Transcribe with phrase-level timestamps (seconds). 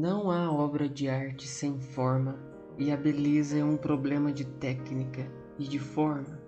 [0.00, 2.38] Não há obra de arte sem forma,
[2.78, 6.40] e a beleza é um problema de técnica e de forma.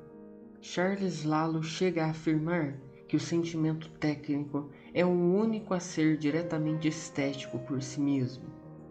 [0.63, 6.89] Charles Lalo chega a afirmar que o sentimento técnico é o único a ser diretamente
[6.89, 8.45] estético por si mesmo,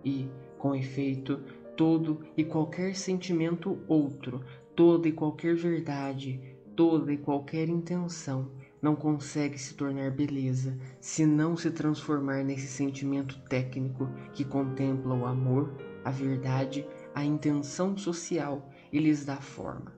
[0.05, 1.41] e, com efeito,
[1.75, 6.39] todo e qualquer sentimento outro, toda e qualquer verdade,
[6.75, 13.39] toda e qualquer intenção não consegue se tornar beleza se não se transformar nesse sentimento
[13.47, 19.93] técnico que contempla o amor, a verdade, a intenção social e lhes dá forma.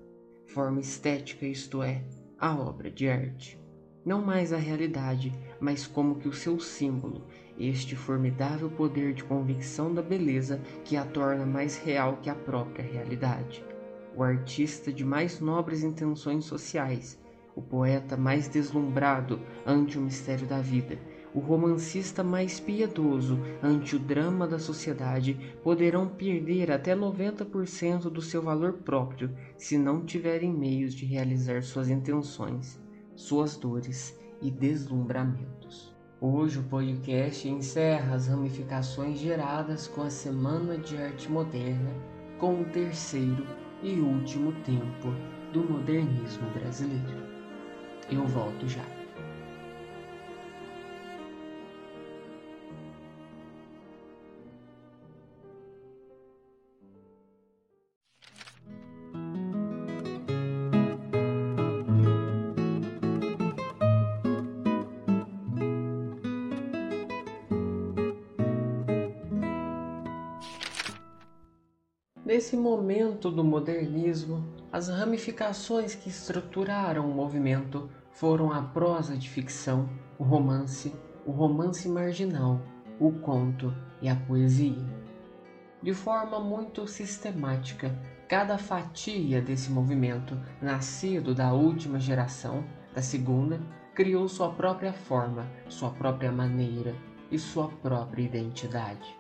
[0.48, 2.04] Forma estética, isto é,
[2.38, 3.60] a obra de arte.
[4.06, 7.26] Não mais a realidade, mas como que o seu símbolo,
[7.58, 12.84] este formidável poder de convicção da beleza que a torna mais real que a própria
[12.84, 13.64] realidade.
[14.16, 17.18] O artista de mais nobres intenções sociais,
[17.56, 20.98] o poeta mais deslumbrado ante o mistério da vida,
[21.34, 28.42] o romancista mais piedoso ante o drama da sociedade poderão perder até 90% do seu
[28.42, 32.80] valor próprio se não tiverem meios de realizar suas intenções,
[33.16, 35.94] suas dores e deslumbramentos.
[36.22, 41.92] Hoje o podcast encerra as ramificações geradas com a Semana de Arte Moderna
[42.40, 43.46] com o terceiro
[43.82, 45.10] e último tempo
[45.52, 47.33] do modernismo brasileiro.
[48.14, 48.86] Eu volto já.
[72.24, 79.90] Nesse momento do modernismo, as ramificações que estruturaram o movimento foram a prosa de ficção,
[80.18, 80.96] o romance,
[81.26, 82.62] o romance marginal,
[83.00, 85.04] o conto e a poesia.
[85.82, 87.94] De forma muito sistemática,
[88.30, 93.60] cada fatia desse movimento, nascido da última geração, da segunda,
[93.94, 96.96] criou sua própria forma, sua própria maneira
[97.32, 99.18] e sua própria identidade.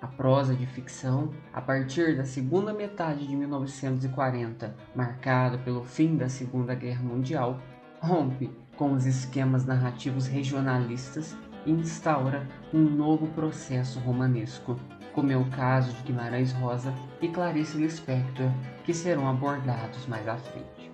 [0.00, 6.28] A prosa de ficção, a partir da segunda metade de 1940, marcada pelo fim da
[6.28, 7.58] Segunda Guerra Mundial,
[8.04, 11.34] rompe com os esquemas narrativos regionalistas
[11.64, 14.76] e instaura um novo processo romanesco,
[15.14, 18.50] como é o caso de Guimarães Rosa e Clarice Lispector,
[18.84, 20.92] que serão abordados mais à frente.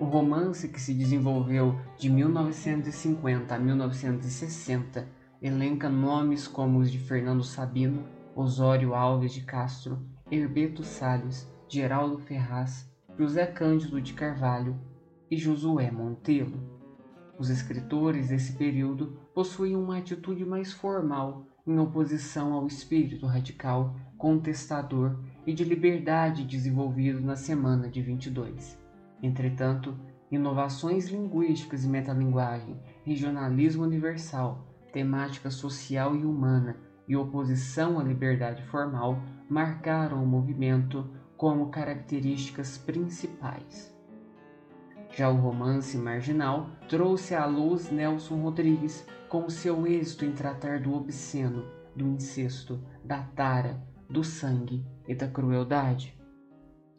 [0.00, 5.06] O romance que se desenvolveu de 1950 a 1960
[5.42, 8.04] elenca nomes como os de Fernando Sabino,
[8.34, 10.00] Osório Alves de Castro,
[10.30, 14.80] Herbeto Salles, Geraldo Ferraz, José Cândido de Carvalho,
[15.32, 16.60] e Josué Montelo.
[17.38, 25.18] Os escritores desse período possuíam uma atitude mais formal em oposição ao espírito radical, contestador
[25.46, 28.78] e de liberdade desenvolvido na Semana de 22.
[29.22, 29.98] Entretanto,
[30.30, 36.76] inovações linguísticas e metalinguagem, regionalismo universal, temática social e humana
[37.08, 43.91] e oposição à liberdade formal marcaram o movimento como características principais.
[45.14, 50.94] Já o romance marginal trouxe à luz Nelson Rodrigues com seu êxito em tratar do
[50.94, 53.78] obsceno, do incesto, da tara,
[54.08, 56.16] do sangue e da crueldade.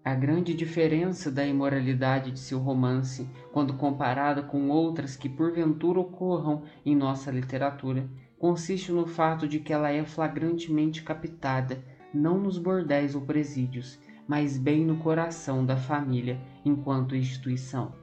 [0.05, 6.63] A grande diferença da imoralidade de seu romance, quando comparada com outras que porventura ocorram
[6.85, 8.07] em nossa literatura,
[8.37, 13.97] consiste no fato de que ela é flagrantemente captada, não nos bordéis ou presídios,
[14.27, 18.02] mas bem no coração da família enquanto instituição.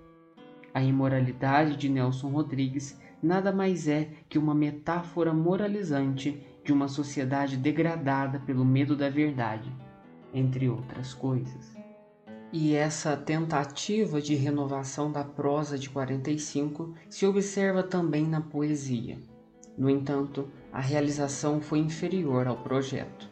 [0.73, 7.57] A imoralidade de Nelson Rodrigues nada mais é que uma metáfora moralizante de uma sociedade
[7.57, 9.71] degradada pelo medo da verdade,
[10.33, 11.77] entre outras coisas.
[12.53, 19.19] E essa tentativa de renovação da prosa de 45 se observa também na poesia.
[19.79, 23.29] No entanto, a realização foi inferior ao projeto.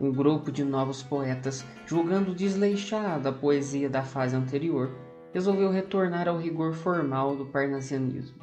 [0.00, 4.94] Um grupo de novos poetas, julgando desleixada a poesia da fase anterior,
[5.32, 8.38] resolveu retornar ao rigor formal do parnasianismo.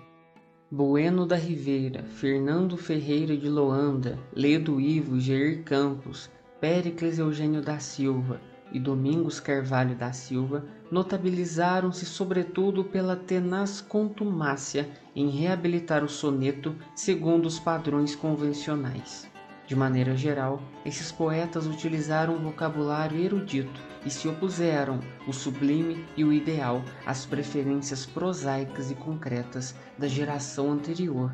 [0.72, 6.30] Bueno da Ribeira, Fernando Ferreira de Loanda, Ledo Ivo, Jair Campos,
[6.60, 8.42] Péricles Eugênio da Silva
[8.72, 17.46] e Domingos Carvalho da Silva notabilizaram-se sobretudo pela tenaz contumácia em reabilitar o soneto segundo
[17.46, 19.30] os padrões convencionais.
[19.68, 26.24] De maneira geral, esses poetas utilizaram um vocabulário erudito e se opuseram o sublime e
[26.24, 31.34] o ideal às preferências prosaicas e concretas da geração anterior,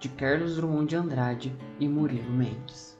[0.00, 2.98] de Carlos Drummond de Andrade e Murilo Mendes.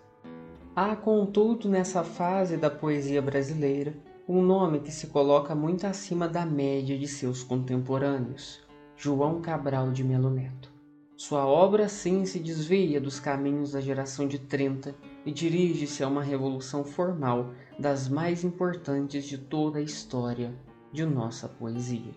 [0.77, 3.97] Há, contudo, nessa fase da poesia brasileira,
[4.29, 8.61] um nome que se coloca muito acima da média de seus contemporâneos,
[8.97, 10.71] João Cabral de Melo Neto.
[11.17, 14.95] Sua obra sim se desvia dos caminhos da geração de 30
[15.25, 20.55] e dirige-se a uma revolução formal das mais importantes de toda a história
[20.93, 22.13] de nossa poesia.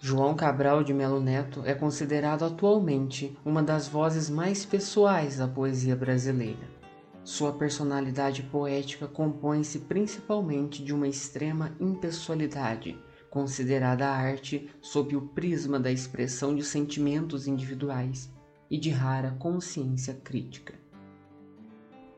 [0.00, 5.96] João Cabral de Melo Neto é considerado atualmente uma das vozes mais pessoais da poesia
[5.96, 6.76] brasileira.
[7.24, 12.96] Sua personalidade poética compõe-se principalmente de uma extrema impessoalidade,
[13.30, 18.32] considerada a arte sob o prisma da expressão de sentimentos individuais
[18.70, 20.74] e de rara consciência crítica.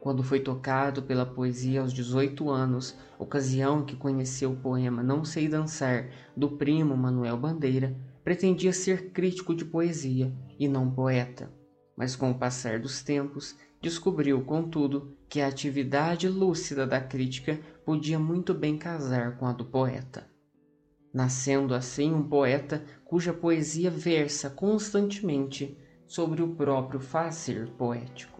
[0.01, 5.49] Quando foi tocado pela poesia aos 18 anos, ocasião que conheceu o poema Não Sei
[5.49, 11.51] Dançar, do primo Manuel Bandeira, pretendia ser crítico de poesia e não poeta.
[11.97, 18.19] Mas com o passar dos tempos, descobriu, contudo, que a atividade lúcida da crítica podia
[18.19, 20.29] muito bem casar com a do poeta.
[21.13, 28.38] Nascendo assim um poeta cuja poesia versa constantemente sobre o próprio fazer poético.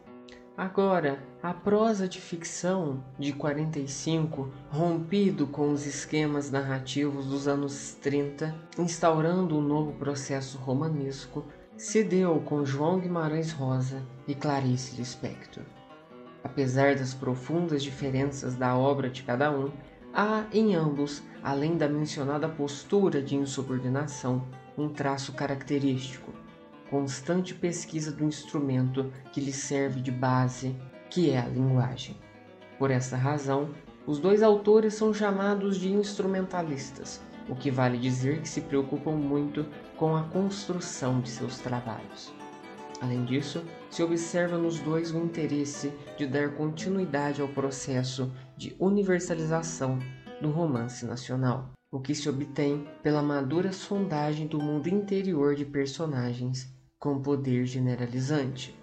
[0.59, 8.53] Agora, a prosa de ficção de 45, rompido com os esquemas narrativos dos anos 30,
[8.77, 11.47] instaurando um novo processo romanesco,
[11.77, 15.63] se deu com João Guimarães Rosa e Clarice Lispector.
[16.43, 19.71] Apesar das profundas diferenças da obra de cada um,
[20.13, 24.45] há em ambos, além da mencionada postura de insubordinação,
[24.77, 26.33] um traço característico,
[26.91, 30.75] constante pesquisa do instrumento que lhe serve de base,
[31.11, 32.17] que é a linguagem.
[32.79, 33.71] Por essa razão,
[34.07, 39.67] os dois autores são chamados de instrumentalistas, o que vale dizer que se preocupam muito
[39.97, 42.33] com a construção de seus trabalhos.
[43.01, 49.99] Além disso, se observa nos dois o interesse de dar continuidade ao processo de universalização
[50.41, 56.77] do romance nacional, o que se obtém pela madura sondagem do mundo interior de personagens
[56.99, 58.77] com poder generalizante.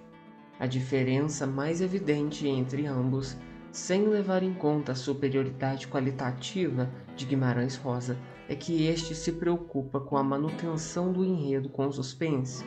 [0.57, 3.35] A diferença mais evidente entre ambos,
[3.73, 8.17] sem levar em conta a superioridade qualitativa de Guimarães Rosa,
[8.47, 12.63] é que este se preocupa com a manutenção do enredo com suspense,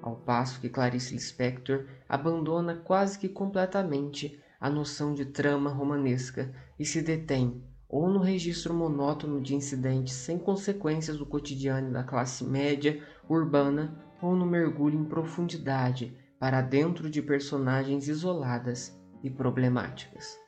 [0.00, 6.84] ao passo que Clarice Lispector abandona quase que completamente a noção de trama romanesca e
[6.84, 13.02] se detém ou no registro monótono de incidentes sem consequências do cotidiano da classe média
[13.28, 20.38] urbana ou no mergulho em profundidade para dentro de personagens isoladas e problemáticas.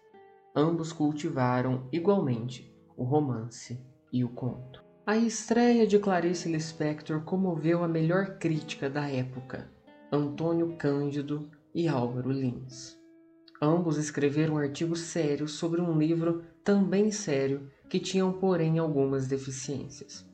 [0.54, 3.78] Ambos cultivaram igualmente o romance
[4.12, 4.82] e o conto.
[5.06, 9.68] A estreia de Clarice Lispector comoveu a melhor crítica da época,
[10.10, 12.96] Antônio Cândido e Álvaro Lins.
[13.60, 20.24] Ambos escreveram artigos sérios sobre um livro também sério que tinham, porém, algumas deficiências.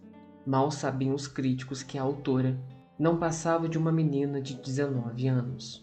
[0.47, 2.59] Mal sabiam os críticos que a autora
[3.01, 5.83] não passava de uma menina de 19 anos.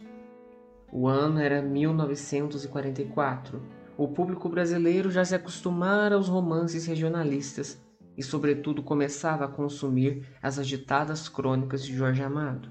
[0.94, 3.60] O ano era 1944.
[3.98, 7.82] O público brasileiro já se acostumara aos romances regionalistas
[8.16, 12.70] e, sobretudo, começava a consumir as agitadas crônicas de Jorge Amado.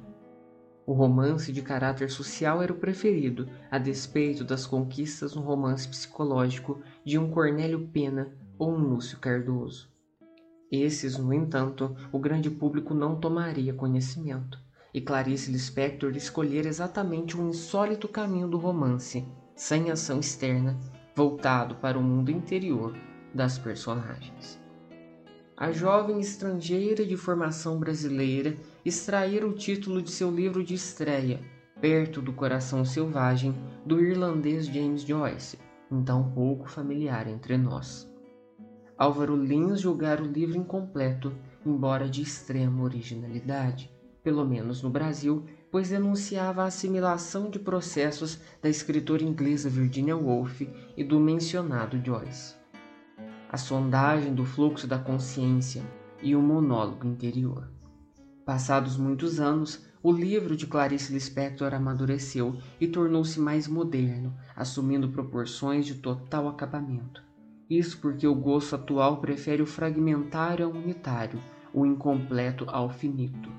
[0.87, 6.81] O romance de caráter social era o preferido, a despeito das conquistas no romance psicológico
[7.05, 9.96] de um Cornélio Pena ou um Lúcio Cardoso.
[10.71, 14.59] Esses, no entanto, o grande público não tomaria conhecimento,
[14.93, 20.79] e Clarice Lispector escolher exatamente um insólito caminho do romance, sem ação externa,
[21.15, 22.95] voltado para o mundo interior
[23.33, 24.61] das personagens.
[25.57, 31.41] A jovem estrangeira de formação brasileira extraíra o título de seu livro de estreia,
[31.81, 33.55] Perto do Coração Selvagem,
[33.85, 35.59] do irlandês James Joyce,
[35.91, 38.11] então pouco familiar entre nós.
[38.99, 41.31] Álvaro Lins julgara o livro incompleto,
[41.67, 43.91] embora de extrema originalidade,
[44.23, 50.63] pelo menos no Brasil, pois denunciava a assimilação de processos da escritora inglesa Virginia Woolf
[50.97, 52.55] e do mencionado Joyce.
[53.51, 55.83] A sondagem do fluxo da consciência
[56.23, 57.69] e o monólogo interior.
[58.47, 65.85] Passados muitos anos, o livro de Clarice Lispector amadureceu e tornou-se mais moderno, assumindo proporções
[65.85, 67.26] de total acabamento.
[67.69, 71.41] Isso porque o gosto atual prefere o fragmentário ao unitário,
[71.75, 73.51] o incompleto ao finito.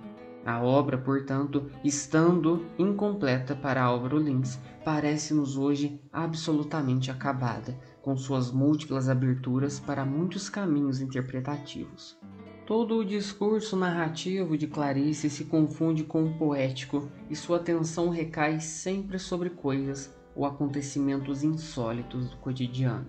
[0.45, 9.09] A obra, portanto, estando incompleta para Álvaro Lins, parece-nos hoje absolutamente acabada, com suas múltiplas
[9.09, 12.17] aberturas para muitos caminhos interpretativos.
[12.65, 18.61] Todo o discurso narrativo de Clarice se confunde com o poético e sua atenção recai
[18.61, 23.07] sempre sobre coisas ou acontecimentos insólitos do cotidiano.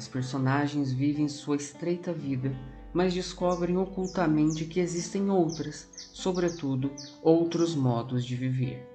[0.00, 2.56] As personagens vivem sua estreita vida,
[2.90, 6.90] mas descobrem ocultamente que existem outras, sobretudo
[7.22, 8.88] outros modos de viver.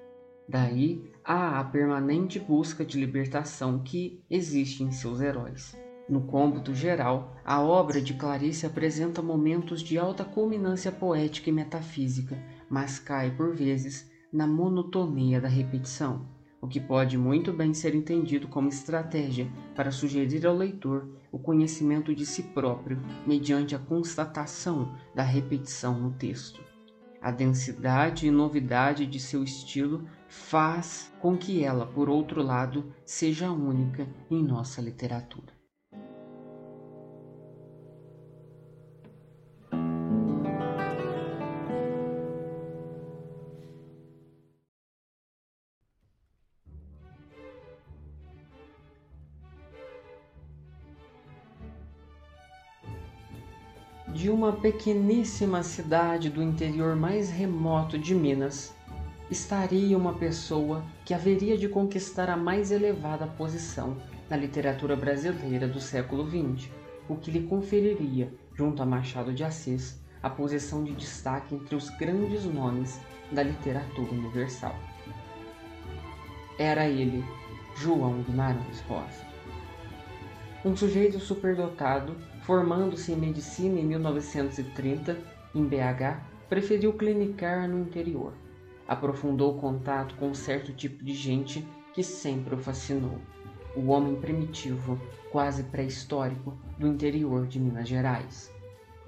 [0.50, 5.78] Daí há a permanente busca de libertação que existe em seus heróis.
[6.10, 12.36] No cômputo geral, a obra de Clarice apresenta momentos de alta culminância poética e metafísica,
[12.68, 16.26] mas cai por vezes na monotonia da repetição,
[16.66, 22.14] o que pode muito bem ser entendido como estratégia para sugerir ao leitor o conhecimento
[22.16, 26.60] de si próprio mediante a constatação da repetição no texto.
[27.22, 33.52] A densidade e novidade de seu estilo faz com que ela, por outro lado, seja
[33.52, 35.55] única em nossa literatura.
[54.26, 58.74] De uma pequeníssima cidade do interior mais remoto de Minas,
[59.30, 63.96] estaria uma pessoa que haveria de conquistar a mais elevada posição
[64.28, 66.72] na literatura brasileira do século XX,
[67.08, 71.92] o que lhe conferiria, junto a Machado de Assis, a posição de destaque entre os
[71.92, 73.00] grandes nomes
[73.32, 74.76] da literatura universal.
[76.58, 77.24] Era ele,
[77.78, 79.24] João Guimarães Rosa.
[80.66, 85.18] Um sujeito superdotado Formando-se em medicina em 1930
[85.56, 88.34] em BH, preferiu clinicar no interior.
[88.88, 93.18] Aprofundou o contato com um certo tipo de gente que sempre o fascinou:
[93.76, 95.00] o homem primitivo,
[95.32, 98.54] quase pré-histórico, do interior de Minas Gerais.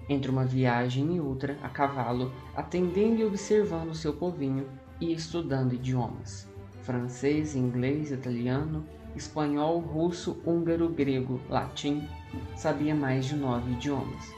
[0.09, 4.67] Entre uma viagem e outra, a cavalo, atendendo e observando seu povinho
[4.99, 6.47] e estudando idiomas:
[6.81, 8.83] francês, inglês, italiano,
[9.17, 12.07] espanhol, russo, húngaro, grego, latim,
[12.55, 14.31] sabia mais de nove idiomas.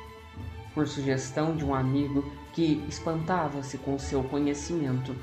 [0.74, 5.16] Por sugestão de um amigo que espantava-se com seu conhecimento,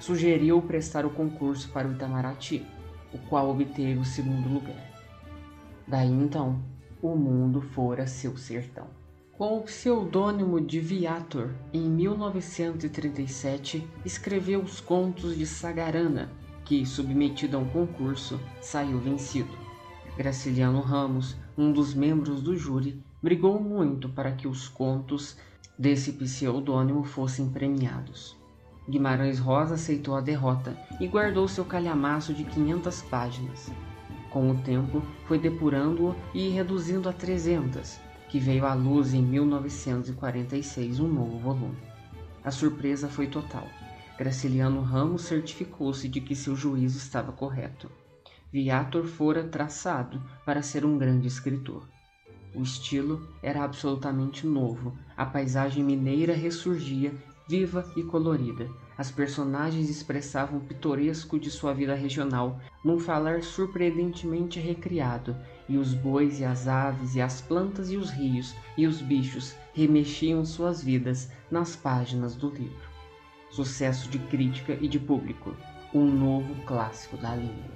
[0.00, 2.66] sugeriu prestar o concurso para o Itamaraty,
[3.12, 4.92] o qual obteve o segundo lugar.
[5.86, 6.60] Daí então,
[7.00, 8.86] o mundo fora seu sertão.
[9.36, 16.30] Com o pseudônimo de Viator, em 1937 escreveu os contos de Sagarana,
[16.64, 19.56] que, submetido a um concurso, saiu vencido.
[20.16, 25.36] Graciliano Ramos, um dos membros do júri, brigou muito para que os contos
[25.78, 28.36] desse pseudônimo fossem premiados.
[28.88, 33.70] Guimarães Rosa aceitou a derrota e guardou seu calhamaço de 500 páginas.
[34.30, 41.00] Com o tempo, foi depurando-o e reduzindo a 300, que veio à luz em 1946
[41.00, 41.76] um novo volume.
[42.44, 43.66] A surpresa foi total.
[44.16, 47.90] Graciliano Ramos certificou-se de que seu juízo estava correto.
[48.52, 51.88] Viator fora traçado para ser um grande escritor.
[52.54, 57.12] O estilo era absolutamente novo, a paisagem mineira ressurgia
[57.48, 58.70] viva e colorida.
[58.96, 65.36] As personagens expressavam o pitoresco de sua vida regional num falar surpreendentemente recriado,
[65.68, 69.56] e os bois e as aves e as plantas e os rios e os bichos
[69.74, 72.93] remexiam suas vidas nas páginas do livro
[73.54, 75.54] sucesso de crítica e de público,
[75.94, 77.70] um novo clássico da língua.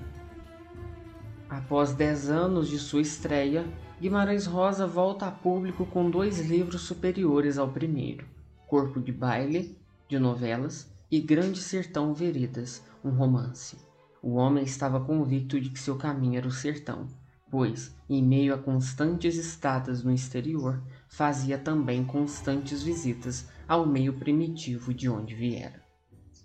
[1.49, 3.65] Após dez anos de sua estreia,
[4.01, 8.27] Guimarães Rosa volta a público com dois livros superiores ao primeiro:
[8.67, 13.77] Corpo de Baile, de novelas, e Grande Sertão Veredas, um romance.
[14.21, 17.07] O homem estava convicto de que seu caminho era o sertão,
[17.49, 24.95] pois, em meio a constantes estadas no exterior, fazia também constantes visitas ao meio primitivo
[24.95, 25.83] de onde viera.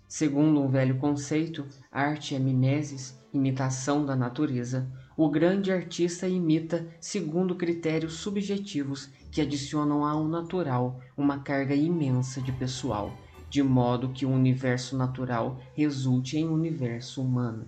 [0.08, 4.88] Segundo um velho conceito, arte é mimesis, imitação da natureza.
[5.16, 12.52] O grande artista imita segundo critérios subjetivos que adicionam ao natural uma carga imensa de
[12.52, 13.16] pessoal,
[13.50, 17.66] de modo que o universo natural resulte em universo humano.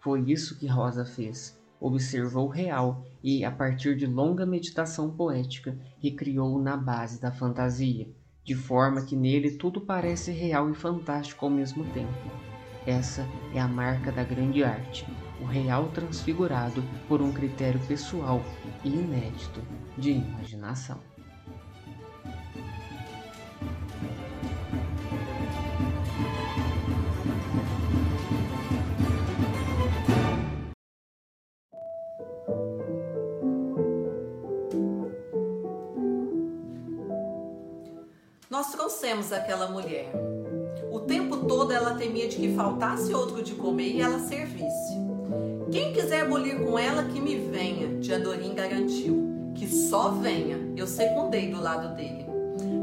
[0.00, 1.61] Foi isso que Rosa fez.
[1.84, 8.06] Observou real e, a partir de longa meditação poética, recriou na base da fantasia
[8.44, 12.12] de forma que nele tudo parece real e fantástico ao mesmo tempo.
[12.86, 15.04] Essa é a marca da grande arte,
[15.40, 18.40] o real transfigurado por um critério pessoal
[18.84, 19.60] e inédito
[19.98, 21.11] de imaginação.
[38.92, 40.12] Trouxemos aquela mulher.
[40.90, 44.92] O tempo todo ela temia de que faltasse outro de comer e ela servisse.
[45.70, 49.32] Quem quiser abolir com ela, que me venha, Diadorim garantiu.
[49.54, 52.26] Que só venha, eu secundei do lado dele.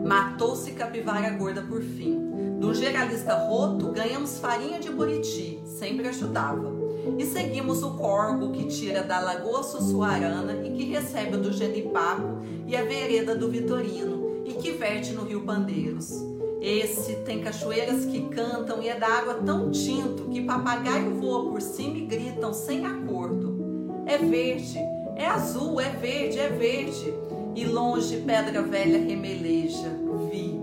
[0.03, 2.19] Matou-se capivara gorda por fim.
[2.59, 6.73] Do geralista roto, ganhamos farinha de buriti, sempre ajudava.
[7.19, 12.75] E seguimos o corvo que tira da Lagoa Sussuarana e que recebe do Genipapo e
[12.75, 16.11] a vereda do Vitorino e que verte no Rio Pandeiros.
[16.59, 21.61] Esse tem cachoeiras que cantam e é da água tão tinto que papagaio voa por
[21.61, 24.03] cima e gritam sem acordo.
[24.05, 24.77] É verde,
[25.15, 27.13] é azul, é verde, é verde.
[27.55, 29.89] E longe pedra velha remeleja.
[30.29, 30.59] Vi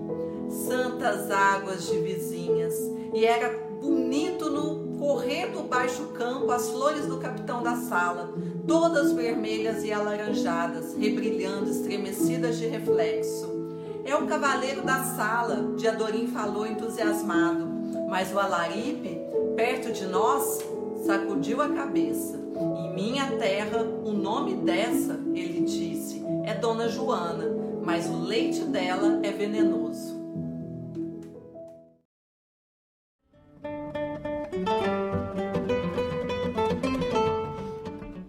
[0.49, 2.75] santas águas de vizinhas
[3.12, 3.50] e era
[3.81, 8.33] bonito no correr do baixo campo as flores do capitão da sala,
[8.66, 13.65] todas vermelhas e alaranjadas, rebrilhando, estremecidas de reflexo.
[14.07, 17.67] É o cavaleiro da sala, Diadorim falou entusiasmado.
[18.09, 19.19] Mas o Alaripe,
[19.57, 20.65] perto de nós,
[21.05, 22.39] sacudiu a cabeça.
[22.79, 27.47] Em minha terra, o nome dessa, ele disse, é Dona Joana,
[27.85, 30.15] mas o leite dela é venenoso.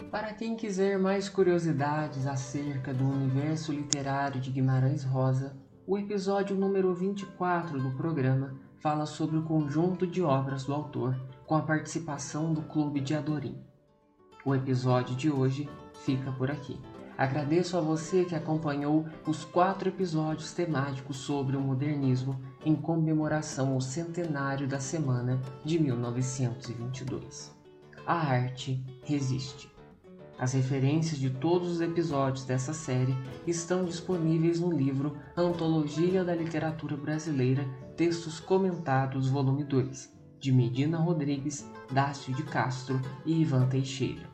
[0.10, 5.56] Para quem quiser mais curiosidades acerca do universo literário de Guimarães Rosa,
[5.88, 11.56] o episódio número 24 do programa fala sobre o conjunto de obras do autor com
[11.56, 13.58] a participação do Clube de Adorim.
[14.44, 15.70] O episódio de hoje
[16.04, 16.78] fica por aqui.
[17.18, 23.80] Agradeço a você que acompanhou os quatro episódios temáticos sobre o modernismo em comemoração ao
[23.80, 27.56] centenário da semana de 1922.
[28.06, 29.77] A arte resiste.
[30.40, 33.16] As referências de todos os episódios dessa série
[33.48, 41.68] estão disponíveis no livro Antologia da Literatura Brasileira Textos Comentados, volume 2, de Medina Rodrigues,
[41.92, 44.30] Dácio de Castro e Ivan Teixeira.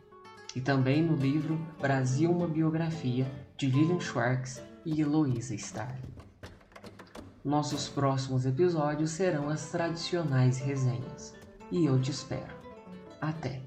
[0.54, 3.26] E também no livro Brasil uma Biografia,
[3.58, 5.98] de Lilian Schwartz e Heloísa Starr.
[7.46, 11.34] Nossos próximos episódios serão as tradicionais resenhas.
[11.72, 12.54] E eu te espero.
[13.22, 13.62] Até!